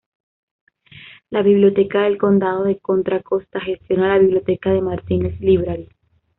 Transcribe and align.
La 1.29 1.43
Biblioteca 1.43 2.01
del 2.05 2.17
Condado 2.17 2.63
de 2.63 2.79
Contra 2.79 3.21
Costa 3.21 3.59
gestiona 3.61 4.07
la 4.07 4.17
biblioteca 4.17 4.71
de 4.71 4.81
Martinez 4.81 5.39
Library. 5.39 5.89